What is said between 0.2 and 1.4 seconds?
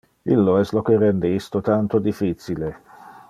Illo es lo que rende